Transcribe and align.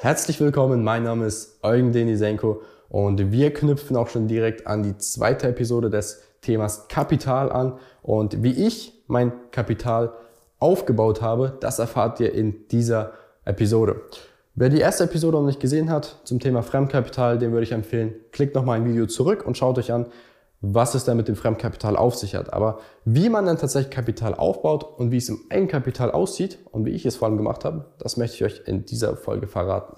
Herzlich 0.00 0.40
willkommen, 0.40 0.84
mein 0.84 1.02
Name 1.02 1.26
ist 1.26 1.58
Eugen 1.64 1.90
Denisenko 1.90 2.62
und 2.88 3.32
wir 3.32 3.52
knüpfen 3.52 3.96
auch 3.96 4.08
schon 4.08 4.28
direkt 4.28 4.68
an 4.68 4.84
die 4.84 4.96
zweite 4.98 5.48
Episode 5.48 5.90
des 5.90 6.22
Themas 6.42 6.86
Kapital 6.86 7.50
an. 7.50 7.80
Und 8.02 8.44
wie 8.44 8.52
ich 8.52 9.02
mein 9.08 9.32
Kapital 9.50 10.12
aufgebaut 10.60 11.22
habe, 11.22 11.56
das 11.58 11.80
erfahrt 11.80 12.20
ihr 12.20 12.32
in 12.32 12.68
dieser 12.68 13.14
Episode. 13.44 14.00
Wer 14.54 14.68
die 14.68 14.80
erste 14.80 15.04
Episode 15.04 15.38
noch 15.38 15.46
nicht 15.46 15.60
gesehen 15.60 15.90
hat 15.90 16.20
zum 16.24 16.38
Thema 16.38 16.62
Fremdkapital, 16.62 17.38
dem 17.38 17.52
würde 17.52 17.64
ich 17.64 17.72
empfehlen, 17.72 18.14
klickt 18.32 18.54
nochmal 18.54 18.78
ein 18.78 18.84
Video 18.84 19.06
zurück 19.06 19.46
und 19.46 19.56
schaut 19.56 19.78
euch 19.78 19.92
an, 19.92 20.06
was 20.60 20.94
es 20.94 21.04
denn 21.04 21.16
mit 21.16 21.26
dem 21.26 21.36
Fremdkapital 21.36 21.96
auf 21.96 22.16
sich 22.16 22.34
hat. 22.34 22.52
Aber 22.52 22.78
wie 23.06 23.30
man 23.30 23.46
dann 23.46 23.56
tatsächlich 23.56 23.90
Kapital 23.90 24.34
aufbaut 24.34 24.84
und 24.98 25.10
wie 25.10 25.16
es 25.16 25.30
im 25.30 25.40
Eigenkapital 25.48 26.10
aussieht 26.10 26.58
und 26.70 26.84
wie 26.84 26.90
ich 26.90 27.06
es 27.06 27.16
vor 27.16 27.28
allem 27.28 27.38
gemacht 27.38 27.64
habe, 27.64 27.86
das 27.98 28.18
möchte 28.18 28.36
ich 28.36 28.44
euch 28.44 28.62
in 28.66 28.84
dieser 28.84 29.16
Folge 29.16 29.46
verraten. 29.46 29.96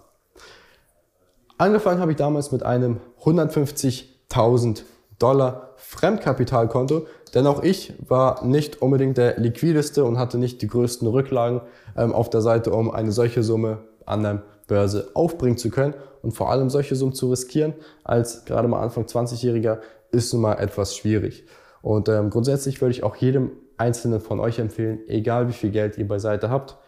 Angefangen 1.59 2.01
habe 2.01 2.13
ich 2.13 2.17
damals 2.17 2.53
mit 2.53 2.63
einem 2.63 3.01
150.000 3.25 4.83
Dollar 5.19 5.71
Fremdkapitalkonto, 5.77 7.07
denn 7.35 7.47
auch 7.49 7.63
ich 7.63 7.93
war 8.07 8.45
nicht 8.45 8.83
unbedingt 8.83 9.19
der 9.19 9.39
liquideste 9.39 10.05
und 10.05 10.19
hatte 10.19 10.39
nicht 10.39 10.63
die 10.63 10.69
größten 10.69 11.09
Rücklagen 11.09 11.61
ähm, 11.97 12.13
auf 12.13 12.31
der 12.31 12.41
Seite, 12.41 12.71
um 12.71 12.91
eine 12.91 13.11
solche 13.11 13.43
Summe 13.43 13.79
an 14.07 14.23
der 14.23 14.43
Börse 14.67 15.11
aufbringen 15.15 15.59
zu 15.59 15.71
können 15.71 15.95
und 16.23 16.33
vor 16.33 16.51
allem 16.51 16.71
solche 16.71 16.97
Summen 16.97 17.15
zu 17.15 17.31
riskieren, 17.31 17.75
als 18.03 18.45
gerade 18.45 18.69
mal 18.69 18.83
Anfang 18.83 19.05
20-Jähriger 19.05 19.79
ist 20.11 20.33
nun 20.33 20.43
mal 20.43 20.55
etwas 20.55 20.97
schwierig. 20.97 21.45
Und 21.83 22.09
ähm, 22.09 22.31
grundsätzlich 22.31 22.81
würde 22.81 22.93
ich 22.93 23.03
auch 23.03 23.17
jedem 23.17 23.53
Einzelnen 23.77 24.21
von 24.21 24.41
euch 24.41 24.59
empfehlen, 24.59 25.01
egal 25.09 25.49
wie 25.49 25.53
viel 25.53 25.71
Geld 25.71 25.99
ihr 25.99 26.09
beiseite 26.09 26.49
habt, 26.49 26.79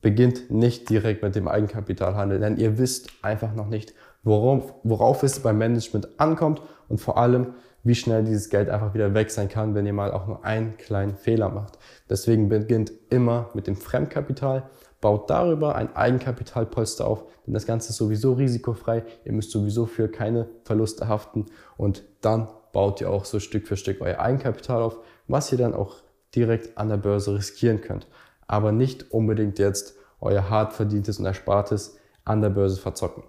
beginnt 0.00 0.50
nicht 0.50 0.88
direkt 0.88 1.22
mit 1.22 1.34
dem 1.34 1.48
Eigenkapitalhandel, 1.48 2.40
denn 2.40 2.56
ihr 2.56 2.78
wisst 2.78 3.10
einfach 3.22 3.54
noch 3.54 3.68
nicht, 3.68 3.94
worauf, 4.22 4.74
worauf 4.82 5.22
es 5.22 5.40
beim 5.40 5.58
Management 5.58 6.20
ankommt 6.20 6.62
und 6.88 6.98
vor 6.98 7.18
allem, 7.18 7.54
wie 7.82 7.94
schnell 7.94 8.24
dieses 8.24 8.50
Geld 8.50 8.68
einfach 8.68 8.92
wieder 8.92 9.14
weg 9.14 9.30
sein 9.30 9.48
kann, 9.48 9.74
wenn 9.74 9.86
ihr 9.86 9.92
mal 9.92 10.12
auch 10.12 10.26
nur 10.26 10.44
einen 10.44 10.76
kleinen 10.76 11.16
Fehler 11.16 11.48
macht. 11.48 11.78
Deswegen 12.10 12.48
beginnt 12.48 12.92
immer 13.08 13.50
mit 13.54 13.66
dem 13.66 13.76
Fremdkapital, 13.76 14.64
baut 15.00 15.30
darüber 15.30 15.74
ein 15.74 15.94
Eigenkapitalpolster 15.94 17.06
auf, 17.06 17.24
denn 17.46 17.54
das 17.54 17.66
Ganze 17.66 17.90
ist 17.90 17.96
sowieso 17.96 18.34
risikofrei, 18.34 19.04
ihr 19.24 19.32
müsst 19.32 19.50
sowieso 19.50 19.86
für 19.86 20.08
keine 20.08 20.48
Verluste 20.64 21.08
haften 21.08 21.46
und 21.76 22.02
dann 22.20 22.48
baut 22.72 23.00
ihr 23.00 23.10
auch 23.10 23.24
so 23.24 23.40
Stück 23.40 23.66
für 23.66 23.76
Stück 23.76 24.00
euer 24.00 24.18
Eigenkapital 24.18 24.82
auf, 24.82 24.98
was 25.26 25.50
ihr 25.52 25.58
dann 25.58 25.74
auch 25.74 25.96
direkt 26.34 26.76
an 26.78 26.88
der 26.88 26.96
Börse 26.96 27.34
riskieren 27.34 27.80
könnt. 27.80 28.06
Aber 28.46 28.72
nicht 28.72 29.12
unbedingt 29.12 29.58
jetzt 29.58 29.94
euer 30.20 30.48
hart 30.50 30.72
verdientes 30.72 31.18
und 31.18 31.26
erspartes 31.26 31.96
an 32.24 32.42
der 32.42 32.50
Börse 32.50 32.80
verzocken. 32.80 33.22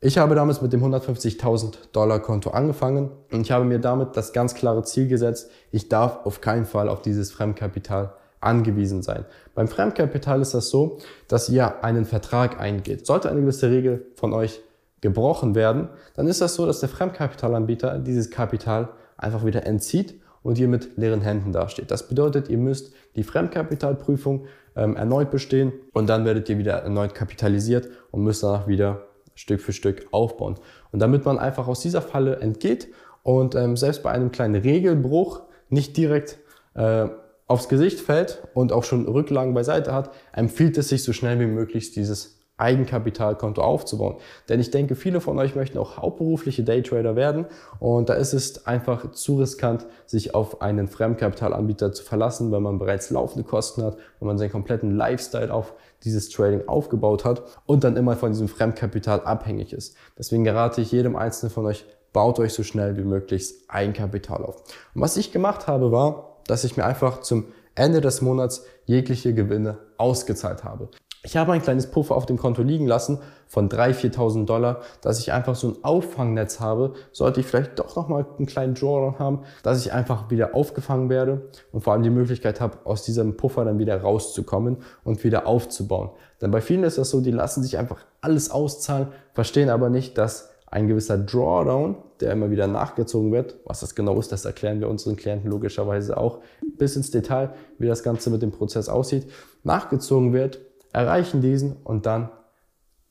Ich 0.00 0.18
habe 0.18 0.34
damals 0.34 0.60
mit 0.60 0.72
dem 0.72 0.84
150.000 0.84 1.92
Dollar 1.92 2.20
Konto 2.20 2.50
angefangen 2.50 3.10
und 3.32 3.40
ich 3.40 3.50
habe 3.50 3.64
mir 3.64 3.78
damit 3.78 4.16
das 4.16 4.32
ganz 4.32 4.54
klare 4.54 4.82
Ziel 4.82 5.08
gesetzt, 5.08 5.50
ich 5.70 5.88
darf 5.88 6.26
auf 6.26 6.40
keinen 6.40 6.66
Fall 6.66 6.88
auf 6.88 7.00
dieses 7.00 7.32
Fremdkapital 7.32 8.12
angewiesen 8.40 9.02
sein. 9.02 9.24
Beim 9.54 9.68
Fremdkapital 9.68 10.40
ist 10.40 10.54
das 10.54 10.70
so, 10.70 10.98
dass 11.28 11.48
ihr 11.48 11.84
einen 11.84 12.04
Vertrag 12.04 12.60
eingeht. 12.60 13.06
Sollte 13.06 13.30
eine 13.30 13.40
gewisse 13.40 13.70
Regel 13.70 14.06
von 14.14 14.32
euch 14.32 14.60
gebrochen 15.00 15.54
werden, 15.54 15.88
dann 16.14 16.26
ist 16.26 16.40
das 16.40 16.54
so, 16.54 16.66
dass 16.66 16.80
der 16.80 16.88
Fremdkapitalanbieter 16.88 17.98
dieses 17.98 18.30
Kapital 18.30 18.88
einfach 19.16 19.44
wieder 19.44 19.66
entzieht 19.66 20.20
und 20.42 20.58
ihr 20.58 20.68
mit 20.68 20.96
leeren 20.96 21.20
Händen 21.20 21.52
dasteht. 21.52 21.90
Das 21.90 22.08
bedeutet, 22.08 22.48
ihr 22.48 22.58
müsst 22.58 22.92
die 23.14 23.22
Fremdkapitalprüfung 23.22 24.46
ähm, 24.76 24.96
erneut 24.96 25.30
bestehen 25.30 25.72
und 25.92 26.08
dann 26.08 26.24
werdet 26.24 26.48
ihr 26.48 26.58
wieder 26.58 26.74
erneut 26.74 27.14
kapitalisiert 27.14 27.88
und 28.10 28.22
müsst 28.22 28.42
danach 28.42 28.66
wieder 28.66 29.06
Stück 29.34 29.60
für 29.60 29.72
Stück 29.72 30.06
aufbauen. 30.12 30.56
Und 30.92 31.00
damit 31.00 31.24
man 31.24 31.38
einfach 31.38 31.68
aus 31.68 31.80
dieser 31.80 32.00
Falle 32.00 32.36
entgeht 32.36 32.88
und 33.22 33.54
ähm, 33.54 33.76
selbst 33.76 34.02
bei 34.02 34.10
einem 34.10 34.32
kleinen 34.32 34.54
Regelbruch 34.54 35.42
nicht 35.68 35.96
direkt 35.96 36.38
äh, 36.74 37.08
aufs 37.46 37.68
Gesicht 37.68 38.00
fällt 38.00 38.42
und 38.54 38.72
auch 38.72 38.84
schon 38.84 39.06
Rücklagen 39.06 39.54
beiseite 39.54 39.92
hat, 39.92 40.10
empfiehlt 40.32 40.76
es 40.78 40.88
sich 40.88 41.04
so 41.04 41.12
schnell 41.12 41.38
wie 41.40 41.46
möglich 41.46 41.92
dieses 41.92 42.36
Eigenkapitalkonto 42.58 43.60
aufzubauen. 43.60 44.16
Denn 44.48 44.60
ich 44.60 44.70
denke, 44.70 44.94
viele 44.94 45.20
von 45.20 45.38
euch 45.38 45.54
möchten 45.54 45.78
auch 45.78 45.98
hauptberufliche 45.98 46.64
Daytrader 46.64 47.14
werden 47.14 47.46
und 47.80 48.08
da 48.08 48.14
ist 48.14 48.32
es 48.32 48.66
einfach 48.66 49.12
zu 49.12 49.38
riskant, 49.38 49.86
sich 50.06 50.34
auf 50.34 50.62
einen 50.62 50.88
Fremdkapitalanbieter 50.88 51.92
zu 51.92 52.02
verlassen, 52.02 52.52
wenn 52.52 52.62
man 52.62 52.78
bereits 52.78 53.10
laufende 53.10 53.46
Kosten 53.46 53.82
hat, 53.82 53.98
wenn 54.20 54.28
man 54.28 54.38
seinen 54.38 54.52
kompletten 54.52 54.96
Lifestyle 54.96 55.52
auf 55.52 55.74
dieses 56.02 56.30
Trading 56.30 56.66
aufgebaut 56.66 57.24
hat 57.24 57.42
und 57.66 57.84
dann 57.84 57.96
immer 57.96 58.16
von 58.16 58.32
diesem 58.32 58.48
Fremdkapital 58.48 59.20
abhängig 59.20 59.72
ist. 59.72 59.94
Deswegen 60.18 60.44
gerate 60.44 60.80
ich 60.80 60.92
jedem 60.92 61.14
Einzelnen 61.14 61.52
von 61.52 61.66
euch, 61.66 61.84
baut 62.14 62.38
euch 62.38 62.54
so 62.54 62.62
schnell 62.62 62.96
wie 62.96 63.04
möglich 63.04 63.52
Eigenkapital 63.68 64.42
auf. 64.44 64.62
Und 64.94 65.02
was 65.02 65.18
ich 65.18 65.32
gemacht 65.32 65.66
habe, 65.66 65.92
war, 65.92 66.35
dass 66.46 66.64
ich 66.64 66.76
mir 66.76 66.84
einfach 66.84 67.20
zum 67.20 67.46
Ende 67.74 68.00
des 68.00 68.22
Monats 68.22 68.64
jegliche 68.86 69.34
Gewinne 69.34 69.78
ausgezahlt 69.98 70.64
habe. 70.64 70.88
Ich 71.26 71.36
habe 71.36 71.52
ein 71.52 71.60
kleines 71.60 71.88
Puffer 71.88 72.14
auf 72.14 72.24
dem 72.24 72.36
Konto 72.36 72.62
liegen 72.62 72.86
lassen 72.86 73.18
von 73.48 73.68
3.000, 73.68 74.14
4.000 74.14 74.44
Dollar, 74.46 74.82
dass 75.00 75.18
ich 75.18 75.32
einfach 75.32 75.56
so 75.56 75.70
ein 75.70 75.76
Auffangnetz 75.82 76.60
habe, 76.60 76.94
sollte 77.10 77.40
ich 77.40 77.46
vielleicht 77.46 77.80
doch 77.80 77.96
nochmal 77.96 78.26
einen 78.38 78.46
kleinen 78.46 78.74
Drawdown 78.74 79.18
haben, 79.18 79.40
dass 79.64 79.84
ich 79.84 79.92
einfach 79.92 80.30
wieder 80.30 80.54
aufgefangen 80.54 81.10
werde 81.10 81.50
und 81.72 81.82
vor 81.82 81.94
allem 81.94 82.04
die 82.04 82.10
Möglichkeit 82.10 82.60
habe, 82.60 82.78
aus 82.84 83.02
diesem 83.02 83.36
Puffer 83.36 83.64
dann 83.64 83.80
wieder 83.80 84.00
rauszukommen 84.00 84.78
und 85.02 85.24
wieder 85.24 85.48
aufzubauen. 85.48 86.10
Denn 86.40 86.52
bei 86.52 86.60
vielen 86.60 86.84
ist 86.84 86.96
das 86.96 87.10
so, 87.10 87.20
die 87.20 87.32
lassen 87.32 87.64
sich 87.64 87.76
einfach 87.76 87.98
alles 88.20 88.52
auszahlen, 88.52 89.08
verstehen 89.32 89.68
aber 89.68 89.90
nicht, 89.90 90.16
dass 90.18 90.50
ein 90.76 90.88
gewisser 90.88 91.16
Drawdown, 91.16 91.96
der 92.20 92.32
immer 92.32 92.50
wieder 92.50 92.66
nachgezogen 92.66 93.32
wird, 93.32 93.56
was 93.64 93.80
das 93.80 93.94
genau 93.94 94.18
ist, 94.20 94.30
das 94.30 94.44
erklären 94.44 94.78
wir 94.78 94.90
unseren 94.90 95.16
Klienten 95.16 95.50
logischerweise 95.50 96.18
auch 96.18 96.40
bis 96.76 96.96
ins 96.96 97.10
Detail, 97.10 97.54
wie 97.78 97.86
das 97.86 98.02
Ganze 98.02 98.28
mit 98.28 98.42
dem 98.42 98.52
Prozess 98.52 98.90
aussieht, 98.90 99.26
nachgezogen 99.64 100.34
wird 100.34 100.60
erreichen 100.92 101.40
diesen 101.40 101.76
und 101.82 102.04
dann 102.04 102.28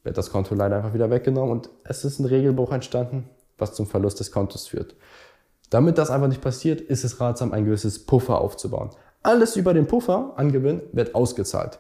wird 0.04 0.16
das 0.16 0.32
Konto 0.32 0.54
leider 0.54 0.78
einfach 0.78 0.94
wieder 0.94 1.10
weggenommen 1.10 1.52
und 1.52 1.72
es 1.84 2.06
ist 2.06 2.20
ein 2.20 2.26
Regelbruch 2.26 2.72
entstanden, 2.72 3.30
was 3.58 3.74
zum 3.74 3.88
Verlust 3.88 4.20
des 4.20 4.32
Kontos 4.32 4.68
führt. 4.68 4.96
Damit 5.72 5.98
das 5.98 6.12
einfach 6.12 6.28
nicht 6.28 6.42
passiert, 6.42 6.82
ist 6.82 7.04
es 7.04 7.20
ratsam, 7.20 7.52
ein 7.52 7.66
gewisses 7.66 8.06
Puffer 8.06 8.42
aufzubauen. 8.42 8.92
Alles 9.24 9.56
über 9.56 9.74
den 9.74 9.88
Puffer 9.88 10.34
an 10.36 10.52
Gewinn 10.52 10.82
wird 10.92 11.16
ausgezahlt. 11.16 11.80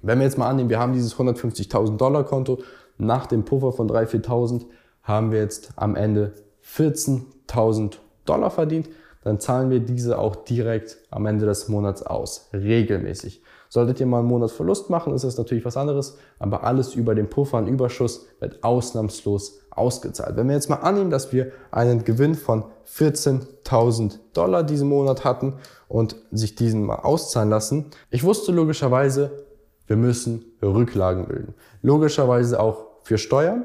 Wenn 0.00 0.20
wir 0.20 0.26
jetzt 0.26 0.38
mal 0.38 0.48
annehmen, 0.48 0.70
wir 0.70 0.78
haben 0.78 0.92
dieses 0.92 1.16
150.000 1.16 1.96
Dollar 1.96 2.22
Konto, 2.22 2.60
nach 2.98 3.26
dem 3.26 3.44
Puffer 3.44 3.72
von 3.72 3.90
3.000, 3.90 4.24
4.000 4.24 4.66
haben 5.04 5.30
wir 5.30 5.38
jetzt 5.38 5.70
am 5.76 5.94
Ende 5.96 6.32
14.000 6.66 7.98
Dollar 8.24 8.50
verdient, 8.50 8.88
dann 9.22 9.40
zahlen 9.40 9.70
wir 9.70 9.80
diese 9.80 10.18
auch 10.18 10.36
direkt 10.36 10.98
am 11.10 11.26
Ende 11.26 11.46
des 11.46 11.68
Monats 11.68 12.02
aus, 12.02 12.48
regelmäßig. 12.52 13.42
Solltet 13.68 13.98
ihr 13.98 14.06
mal 14.06 14.20
einen 14.20 14.28
Monat 14.28 14.50
Verlust 14.50 14.90
machen, 14.90 15.14
ist 15.14 15.24
das 15.24 15.36
natürlich 15.36 15.64
was 15.64 15.76
anderes, 15.76 16.18
aber 16.38 16.64
alles 16.64 16.94
über 16.94 17.14
den 17.14 17.28
Puffer 17.28 17.58
an 17.58 17.66
Überschuss 17.66 18.26
wird 18.38 18.62
ausnahmslos 18.62 19.60
ausgezahlt. 19.70 20.36
Wenn 20.36 20.46
wir 20.46 20.54
jetzt 20.54 20.70
mal 20.70 20.76
annehmen, 20.76 21.10
dass 21.10 21.32
wir 21.32 21.50
einen 21.70 22.04
Gewinn 22.04 22.34
von 22.34 22.66
14.000 22.86 24.18
Dollar 24.32 24.62
diesen 24.62 24.88
Monat 24.88 25.24
hatten 25.24 25.54
und 25.88 26.16
sich 26.30 26.54
diesen 26.54 26.84
mal 26.84 27.00
auszahlen 27.00 27.50
lassen, 27.50 27.86
ich 28.10 28.22
wusste 28.22 28.52
logischerweise, 28.52 29.44
wir 29.86 29.96
müssen 29.96 30.44
Rücklagen 30.62 31.26
bilden. 31.26 31.54
Logischerweise 31.82 32.60
auch 32.60 32.86
für 33.02 33.18
Steuern. 33.18 33.64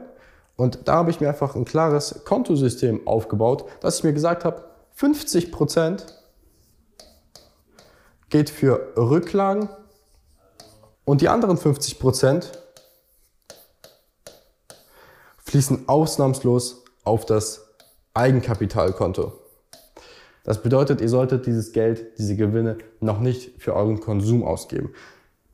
Und 0.59 0.90
da 0.90 0.96
habe 0.96 1.09
ich 1.09 1.22
mir 1.22 1.30
einfach 1.30 1.56
ein 1.56 1.64
klares 1.64 2.26
Kontosystem 2.26 3.08
aufgebaut, 3.08 3.64
dass 3.79 4.00
ich 4.00 4.03
mir 4.03 4.11
gesagt 4.11 4.44
habe, 4.44 4.66
50 4.91 5.53
Prozent 5.53 6.22
geht 8.29 8.50
für 8.50 8.91
Rücklagen 8.97 9.70
und 11.06 11.22
die 11.22 11.29
anderen 11.29 11.56
50 11.56 11.97
Prozent 11.97 12.52
fließen 15.38 15.88
ausnahmslos 15.88 16.84
auf 17.06 17.26
das 17.26 17.70
Eigenkapitalkonto. 18.14 19.32
Das 20.44 20.61
bedeutet, 20.61 21.00
ihr 21.00 21.08
solltet 21.08 21.46
dieses 21.46 21.72
Geld, 21.72 22.17
diese 22.17 22.35
Gewinne 22.35 22.79
noch 23.00 23.22
nicht 23.22 23.61
für 23.61 23.73
euren 23.78 24.02
Konsum 24.02 24.44
ausgeben. 24.44 24.91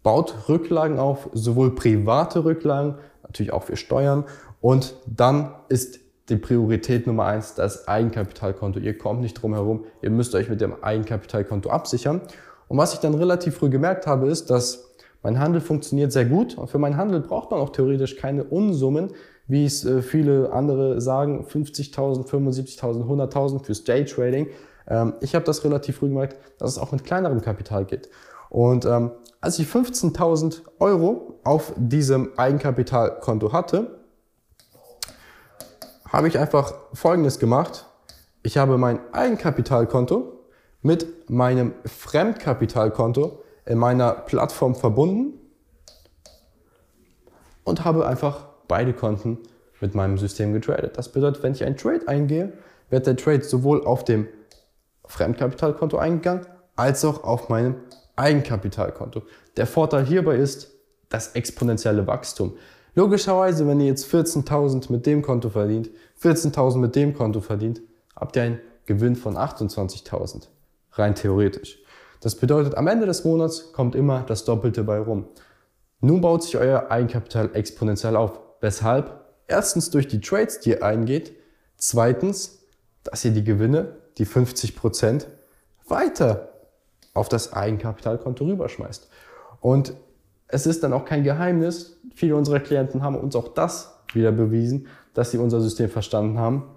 Baut 0.02 0.50
Rücklagen 0.50 0.98
auf, 0.98 1.30
sowohl 1.34 1.76
private 1.76 2.44
Rücklagen, 2.44 2.96
natürlich 3.36 3.54
auch 3.54 3.64
für 3.64 3.76
Steuern. 3.76 4.24
Und 4.62 4.96
dann 5.06 5.54
ist 5.68 6.00
die 6.30 6.38
Priorität 6.38 7.06
Nummer 7.06 7.26
eins 7.26 7.54
das 7.54 7.88
Eigenkapitalkonto. 7.88 8.80
Ihr 8.80 8.98
kommt 8.98 9.22
nicht 9.22 9.36
drum 9.36 9.54
herum, 9.54 9.86
ihr 10.02 10.10
müsst 10.10 10.34
euch 10.34 10.50
mit 10.50 10.62
dem 10.62 10.84
Eigenkapitalkonto 10.84 11.70
absichern. 11.70 12.22
Und 12.68 12.78
was 12.78 12.94
ich 12.94 13.00
dann 13.00 13.14
relativ 13.14 13.58
früh 13.58 13.70
gemerkt 13.70 14.08
habe, 14.08 14.28
ist, 14.28 14.50
dass 14.50 14.96
mein 15.22 15.40
Handel 15.40 15.62
funktioniert 15.62 16.12
sehr 16.12 16.26
gut 16.26 16.58
und 16.58 16.68
für 16.70 16.80
meinen 16.80 16.98
Handel 16.98 17.20
braucht 17.20 17.52
man 17.52 17.60
auch 17.60 17.72
theoretisch 17.72 18.16
keine 18.16 18.44
Unsummen, 18.44 19.12
wie 19.48 19.66
es 19.66 19.86
äh, 19.86 20.02
viele 20.02 20.52
andere 20.52 21.00
sagen, 21.02 21.46
50.000, 21.46 22.28
75.000, 22.28 23.04
100.000 23.04 23.64
fürs 23.64 23.84
Daytrading. 23.84 24.48
Ähm, 24.88 25.14
ich 25.22 25.36
habe 25.36 25.46
das 25.46 25.64
relativ 25.64 25.98
früh 25.98 26.08
gemerkt, 26.08 26.38
dass 26.60 26.72
es 26.72 26.78
auch 26.80 26.92
mit 26.92 27.04
kleinerem 27.04 27.42
Kapital 27.42 27.86
geht. 27.86 28.10
Und 28.50 28.86
ähm, 28.86 29.12
als 29.46 29.60
ich 29.60 29.68
15.000 29.68 30.64
Euro 30.80 31.40
auf 31.44 31.72
diesem 31.78 32.32
Eigenkapitalkonto 32.36 33.54
hatte, 33.54 34.00
habe 36.12 36.28
ich 36.28 36.40
einfach 36.40 36.74
Folgendes 36.94 37.38
gemacht. 37.38 37.86
Ich 38.42 38.58
habe 38.58 38.80
mein 38.80 39.00
Eigenkapitalkonto 39.14 40.40
mit 40.82 41.30
meinem 41.30 41.76
Fremdkapitalkonto 41.86 43.44
in 43.68 43.78
meiner 43.78 44.14
Plattform 44.14 44.74
verbunden 44.74 45.40
und 47.64 47.86
habe 47.86 48.08
einfach 48.08 48.48
beide 48.68 48.94
Konten 48.94 49.38
mit 49.80 49.94
meinem 49.94 50.18
System 50.18 50.54
getradet. 50.54 50.98
Das 50.98 51.12
bedeutet, 51.12 51.44
wenn 51.44 51.54
ich 51.54 51.64
einen 51.64 51.78
Trade 51.78 52.08
eingehe, 52.08 52.54
wird 52.90 53.06
der 53.06 53.16
Trade 53.16 53.44
sowohl 53.44 53.86
auf 53.86 54.04
dem 54.04 54.28
Fremdkapitalkonto 55.06 56.00
eingegangen, 56.00 56.48
als 56.76 57.06
auch 57.06 57.24
auf 57.24 57.50
meinem 57.50 57.76
Eigenkapitalkonto. 58.16 59.24
Der 59.58 59.68
Vorteil 59.68 60.06
hierbei 60.06 60.38
ist 60.38 60.74
das 61.10 61.36
exponentielle 61.36 62.08
Wachstum. 62.08 62.58
Logischerweise, 62.96 63.68
wenn 63.68 63.82
ihr 63.82 63.88
jetzt 63.88 64.12
14.000 64.14 64.92
mit 64.92 65.06
dem 65.06 65.22
Konto 65.22 65.50
verdient, 65.50 65.90
14.000 66.22 66.78
mit 66.78 66.96
dem 66.96 67.14
Konto 67.14 67.42
verdient, 67.42 67.82
habt 68.16 68.36
ihr 68.38 68.44
einen 68.44 68.60
Gewinn 68.86 69.16
von 69.16 69.36
28.000. 69.36 70.48
Rein 70.94 71.16
theoretisch. 71.16 71.80
Das 72.22 72.36
bedeutet, 72.36 72.76
am 72.76 72.88
Ende 72.88 73.06
des 73.06 73.26
Monats 73.26 73.74
kommt 73.74 73.96
immer 73.96 74.22
das 74.22 74.46
Doppelte 74.46 74.84
bei 74.84 75.00
rum. 75.00 75.28
Nun 76.00 76.22
baut 76.22 76.44
sich 76.44 76.58
euer 76.58 76.90
Eigenkapital 76.90 77.50
exponentiell 77.54 78.16
auf. 78.16 78.40
Weshalb? 78.62 79.26
Erstens 79.48 79.92
durch 79.92 80.08
die 80.08 80.22
Trades, 80.22 80.60
die 80.60 80.72
ihr 80.72 80.84
eingeht. 80.84 81.36
Zweitens, 81.78 82.66
dass 83.04 83.26
ihr 83.26 83.32
die 83.32 83.44
Gewinne, 83.44 83.98
die 84.18 84.26
50%, 84.26 85.26
weiter 85.88 86.55
auf 87.16 87.30
das 87.30 87.54
Eigenkapitalkonto 87.54 88.46
rüberschmeißt. 88.46 89.10
Und 89.62 89.96
es 90.48 90.68
ist 90.68 90.84
dann 90.84 90.94
auch 90.94 91.06
kein 91.06 91.24
Geheimnis, 91.24 92.00
viele 92.14 92.36
unserer 92.36 92.60
Klienten 92.60 93.02
haben 93.02 93.16
uns 93.16 93.36
auch 93.36 93.48
das 93.48 94.04
wieder 94.14 94.32
bewiesen, 94.32 94.88
dass 95.16 95.32
sie 95.32 95.40
unser 95.40 95.60
System 95.60 95.90
verstanden 95.90 96.38
haben, 96.38 96.70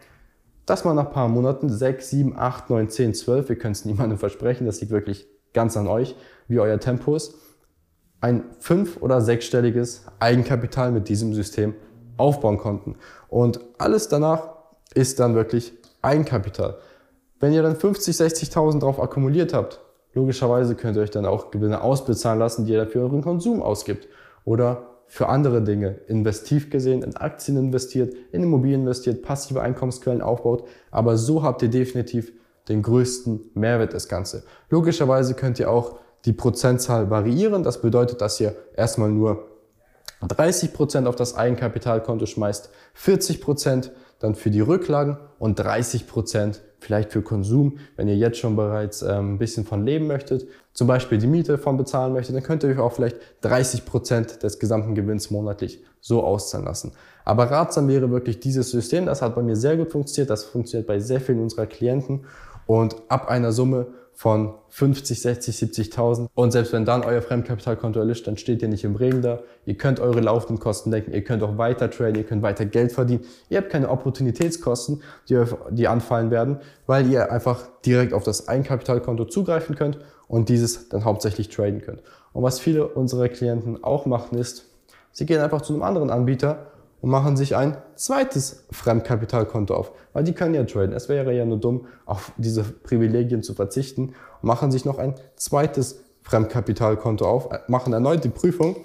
dass 0.64 0.84
man 0.84 0.96
nach 0.96 1.08
ein 1.08 1.12
paar 1.12 1.28
Monaten 1.28 1.68
6, 1.68 2.10
7, 2.10 2.38
8, 2.38 2.70
9, 2.70 2.88
10, 2.88 3.14
12, 3.14 3.48
wir 3.50 3.58
können 3.58 3.72
es 3.72 3.84
niemandem 3.84 4.18
versprechen, 4.18 4.64
das 4.64 4.80
liegt 4.80 4.92
wirklich 4.92 5.26
ganz 5.52 5.76
an 5.76 5.86
euch, 5.86 6.14
wie 6.46 6.60
euer 6.60 6.78
Tempo 6.80 7.14
ist, 7.14 7.34
ein 8.20 8.44
fünf- 8.58 8.96
oder 9.02 9.20
sechsstelliges 9.20 10.06
Eigenkapital 10.18 10.92
mit 10.92 11.08
diesem 11.08 11.34
System 11.34 11.74
aufbauen 12.16 12.58
konnten. 12.58 12.96
Und 13.28 13.60
alles 13.78 14.08
danach 14.08 14.48
ist 14.94 15.20
dann 15.20 15.34
wirklich 15.34 15.72
Eigenkapital. 16.02 16.78
Wenn 17.40 17.52
ihr 17.52 17.62
dann 17.62 17.76
50, 17.76 18.16
60.000 18.16 18.80
drauf 18.80 19.00
akkumuliert 19.00 19.52
habt, 19.52 19.80
logischerweise 20.18 20.74
könnt 20.74 20.96
ihr 20.96 21.02
euch 21.02 21.10
dann 21.10 21.26
auch 21.26 21.50
Gewinne 21.50 21.80
ausbezahlen 21.80 22.38
lassen, 22.38 22.66
die 22.66 22.72
ihr 22.72 22.84
dafür 22.84 23.02
euren 23.02 23.22
Konsum 23.22 23.62
ausgibt. 23.62 24.08
Oder 24.44 24.88
für 25.06 25.28
andere 25.28 25.62
Dinge 25.62 26.00
investiv 26.06 26.70
gesehen, 26.70 27.02
in 27.02 27.16
Aktien 27.16 27.56
investiert, 27.56 28.14
in 28.32 28.42
Immobilien 28.42 28.82
investiert, 28.82 29.22
passive 29.22 29.62
Einkommensquellen 29.62 30.20
aufbaut. 30.20 30.64
Aber 30.90 31.16
so 31.16 31.42
habt 31.42 31.62
ihr 31.62 31.70
definitiv 31.70 32.32
den 32.68 32.82
größten 32.82 33.50
Mehrwert 33.54 33.94
des 33.94 34.08
Ganze. 34.08 34.44
Logischerweise 34.68 35.34
könnt 35.34 35.58
ihr 35.58 35.70
auch 35.70 35.98
die 36.26 36.34
Prozentzahl 36.34 37.08
variieren. 37.08 37.62
Das 37.62 37.80
bedeutet, 37.80 38.20
dass 38.20 38.38
ihr 38.40 38.54
erstmal 38.76 39.08
nur 39.08 39.46
30 40.26 40.74
Prozent 40.74 41.06
auf 41.06 41.16
das 41.16 41.36
Eigenkapitalkonto 41.36 42.26
schmeißt, 42.26 42.70
40 42.94 43.40
Prozent 43.40 43.92
dann 44.18 44.34
für 44.34 44.50
die 44.50 44.60
Rücklagen 44.60 45.16
und 45.38 45.58
30 45.58 46.06
Prozent 46.06 46.60
vielleicht 46.80 47.12
für 47.12 47.22
Konsum. 47.22 47.78
Wenn 47.96 48.08
ihr 48.08 48.16
jetzt 48.16 48.38
schon 48.38 48.56
bereits 48.56 49.02
ähm, 49.02 49.34
ein 49.34 49.38
bisschen 49.38 49.64
von 49.64 49.84
leben 49.84 50.06
möchtet, 50.06 50.46
zum 50.72 50.86
Beispiel 50.86 51.18
die 51.18 51.26
Miete 51.26 51.58
von 51.58 51.76
bezahlen 51.76 52.12
möchtet, 52.12 52.36
dann 52.36 52.42
könnt 52.42 52.62
ihr 52.62 52.70
euch 52.70 52.78
auch 52.78 52.92
vielleicht 52.92 53.16
30 53.40 53.84
Prozent 53.84 54.42
des 54.42 54.58
gesamten 54.58 54.94
Gewinns 54.94 55.30
monatlich 55.30 55.82
so 56.00 56.22
auszahlen 56.22 56.66
lassen. 56.66 56.92
Aber 57.24 57.50
ratsam 57.50 57.88
wäre 57.88 58.10
wirklich 58.10 58.40
dieses 58.40 58.70
System. 58.70 59.06
Das 59.06 59.22
hat 59.22 59.34
bei 59.34 59.42
mir 59.42 59.56
sehr 59.56 59.76
gut 59.76 59.90
funktioniert. 59.90 60.30
Das 60.30 60.44
funktioniert 60.44 60.86
bei 60.86 61.00
sehr 61.00 61.20
vielen 61.20 61.40
unserer 61.40 61.66
Klienten. 61.66 62.24
Und 62.68 62.96
ab 63.08 63.28
einer 63.28 63.50
Summe 63.50 63.86
von 64.12 64.52
50, 64.68 65.22
60, 65.22 65.56
70.000 65.56 66.26
und 66.34 66.50
selbst 66.50 66.74
wenn 66.74 66.84
dann 66.84 67.02
euer 67.02 67.22
Fremdkapitalkonto 67.22 67.98
erlischt, 67.98 68.26
dann 68.26 68.36
steht 68.36 68.60
ihr 68.60 68.68
nicht 68.68 68.84
im 68.84 68.94
Regen 68.94 69.22
da. 69.22 69.40
Ihr 69.64 69.76
könnt 69.76 70.00
eure 70.00 70.20
laufenden 70.20 70.58
Kosten 70.58 70.90
decken, 70.90 71.14
ihr 71.14 71.24
könnt 71.24 71.42
auch 71.42 71.56
weiter 71.56 71.88
traden, 71.88 72.16
ihr 72.16 72.24
könnt 72.24 72.42
weiter 72.42 72.66
Geld 72.66 72.92
verdienen. 72.92 73.24
Ihr 73.48 73.56
habt 73.58 73.70
keine 73.70 73.88
Opportunitätskosten, 73.88 75.02
die, 75.30 75.42
die 75.70 75.88
anfallen 75.88 76.30
werden, 76.30 76.58
weil 76.86 77.10
ihr 77.10 77.32
einfach 77.32 77.68
direkt 77.86 78.12
auf 78.12 78.22
das 78.22 78.48
Eigenkapitalkonto 78.48 79.24
zugreifen 79.24 79.74
könnt 79.74 79.98
und 80.26 80.50
dieses 80.50 80.90
dann 80.90 81.06
hauptsächlich 81.06 81.48
traden 81.48 81.80
könnt. 81.80 82.02
Und 82.34 82.42
was 82.42 82.60
viele 82.60 82.86
unserer 82.86 83.28
Klienten 83.28 83.82
auch 83.82 84.04
machen 84.04 84.36
ist, 84.36 84.66
sie 85.12 85.24
gehen 85.24 85.40
einfach 85.40 85.62
zu 85.62 85.72
einem 85.72 85.82
anderen 85.82 86.10
Anbieter 86.10 86.66
und 87.00 87.10
machen 87.10 87.36
sich 87.36 87.56
ein 87.56 87.76
zweites 87.94 88.66
Fremdkapitalkonto 88.70 89.74
auf, 89.74 89.92
weil 90.12 90.24
die 90.24 90.32
können 90.32 90.54
ja 90.54 90.64
traden. 90.64 90.92
Es 90.92 91.08
wäre 91.08 91.32
ja 91.34 91.44
nur 91.44 91.58
dumm, 91.58 91.86
auf 92.06 92.32
diese 92.36 92.62
Privilegien 92.64 93.42
zu 93.42 93.54
verzichten 93.54 94.14
machen 94.42 94.70
sich 94.70 94.84
noch 94.84 94.98
ein 94.98 95.14
zweites 95.36 96.04
Fremdkapitalkonto 96.22 97.26
auf, 97.26 97.48
machen 97.68 97.92
erneut 97.92 98.24
die 98.24 98.28
Prüfung 98.28 98.76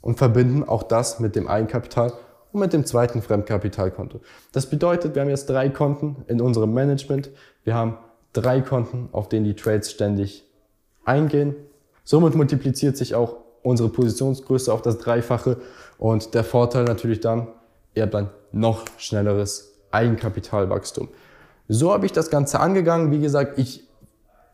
und 0.00 0.18
verbinden 0.18 0.64
auch 0.64 0.82
das 0.82 1.20
mit 1.20 1.36
dem 1.36 1.48
Eigenkapital 1.48 2.12
und 2.52 2.60
mit 2.60 2.72
dem 2.72 2.84
zweiten 2.84 3.22
Fremdkapitalkonto. 3.22 4.20
Das 4.52 4.66
bedeutet, 4.66 5.14
wir 5.14 5.22
haben 5.22 5.28
jetzt 5.28 5.48
drei 5.48 5.68
Konten 5.68 6.24
in 6.26 6.40
unserem 6.40 6.74
Management. 6.74 7.30
Wir 7.64 7.74
haben 7.74 7.98
drei 8.32 8.60
Konten, 8.60 9.08
auf 9.12 9.28
denen 9.28 9.44
die 9.44 9.54
Trades 9.54 9.90
ständig 9.90 10.44
eingehen. 11.04 11.54
Somit 12.04 12.34
multipliziert 12.34 12.96
sich 12.96 13.14
auch 13.14 13.36
unsere 13.62 13.88
Positionsgröße 13.88 14.72
auf 14.72 14.82
das 14.82 14.98
Dreifache 14.98 15.58
und 15.98 16.34
der 16.34 16.44
Vorteil 16.44 16.84
natürlich 16.84 17.20
dann, 17.20 17.48
ihr 17.94 18.02
habt 18.02 18.14
ein 18.14 18.30
noch 18.52 18.84
schnelleres 18.98 19.72
Eigenkapitalwachstum. 19.90 21.08
So 21.68 21.92
habe 21.92 22.06
ich 22.06 22.12
das 22.12 22.30
Ganze 22.30 22.60
angegangen. 22.60 23.12
Wie 23.12 23.20
gesagt, 23.20 23.58
ich 23.58 23.84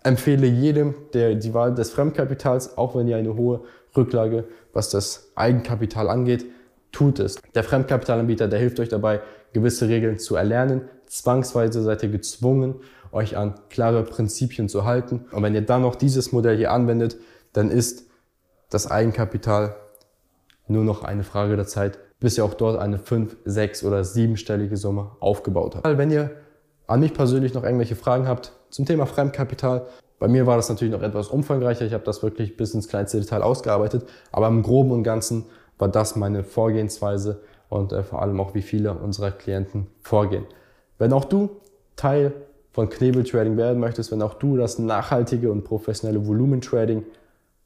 empfehle 0.02 0.46
jedem 0.46 0.94
der 1.14 1.34
die 1.34 1.54
Wahl 1.54 1.74
des 1.74 1.90
Fremdkapitals, 1.90 2.76
auch 2.78 2.94
wenn 2.94 3.08
ihr 3.08 3.16
eine 3.16 3.36
hohe 3.36 3.62
Rücklage, 3.96 4.44
was 4.72 4.90
das 4.90 5.30
Eigenkapital 5.34 6.08
angeht, 6.08 6.44
tut 6.92 7.18
es. 7.18 7.36
Der 7.54 7.64
Fremdkapitalanbieter, 7.64 8.48
der 8.48 8.58
hilft 8.58 8.80
euch 8.80 8.88
dabei, 8.88 9.20
gewisse 9.52 9.88
Regeln 9.88 10.18
zu 10.18 10.36
erlernen. 10.36 10.82
Zwangsweise 11.06 11.82
seid 11.82 12.02
ihr 12.02 12.10
gezwungen, 12.10 12.76
euch 13.12 13.36
an 13.36 13.54
klare 13.70 14.02
Prinzipien 14.02 14.68
zu 14.68 14.84
halten. 14.84 15.26
Und 15.32 15.42
wenn 15.42 15.54
ihr 15.54 15.62
dann 15.62 15.82
noch 15.82 15.94
dieses 15.94 16.32
Modell 16.32 16.56
hier 16.56 16.72
anwendet, 16.72 17.16
dann 17.52 17.70
ist 17.70 18.05
das 18.76 18.90
Eigenkapital 18.90 19.74
nur 20.68 20.84
noch 20.84 21.02
eine 21.02 21.24
Frage 21.24 21.56
der 21.56 21.66
Zeit, 21.66 21.98
bis 22.20 22.36
ihr 22.36 22.44
auch 22.44 22.52
dort 22.52 22.78
eine 22.78 22.98
5, 22.98 23.34
6 23.46 23.84
oder 23.84 24.02
7-stellige 24.02 24.76
Summe 24.76 25.12
aufgebaut 25.18 25.76
habt. 25.76 25.98
Wenn 25.98 26.10
ihr 26.10 26.32
an 26.86 27.00
mich 27.00 27.14
persönlich 27.14 27.54
noch 27.54 27.64
irgendwelche 27.64 27.96
Fragen 27.96 28.28
habt 28.28 28.52
zum 28.68 28.84
Thema 28.84 29.06
Fremdkapital, 29.06 29.86
bei 30.18 30.28
mir 30.28 30.46
war 30.46 30.56
das 30.56 30.68
natürlich 30.68 30.92
noch 30.92 31.02
etwas 31.02 31.28
umfangreicher. 31.28 31.86
Ich 31.86 31.94
habe 31.94 32.04
das 32.04 32.22
wirklich 32.22 32.58
bis 32.58 32.74
ins 32.74 32.86
kleinste 32.86 33.18
Detail 33.18 33.42
ausgearbeitet, 33.42 34.06
aber 34.30 34.48
im 34.48 34.62
Groben 34.62 34.90
und 34.90 35.02
Ganzen 35.02 35.46
war 35.78 35.88
das 35.88 36.14
meine 36.14 36.44
Vorgehensweise 36.44 37.40
und 37.70 37.92
äh, 37.92 38.02
vor 38.02 38.20
allem 38.20 38.38
auch 38.40 38.54
wie 38.54 38.62
viele 38.62 38.92
unserer 38.92 39.30
Klienten 39.30 39.86
vorgehen. 40.02 40.44
Wenn 40.98 41.14
auch 41.14 41.24
du 41.24 41.48
Teil 41.96 42.32
von 42.72 42.90
Knebel 42.90 43.24
Trading 43.24 43.56
werden 43.56 43.80
möchtest, 43.80 44.12
wenn 44.12 44.20
auch 44.20 44.34
du 44.34 44.58
das 44.58 44.78
nachhaltige 44.78 45.50
und 45.50 45.64
professionelle 45.64 46.26
Volumen-Trading 46.26 47.04